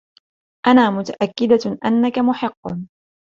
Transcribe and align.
أنا 0.67 0.89
متأكدة 0.89 1.77
أنكَ 1.85 2.19
محق. 2.19 2.67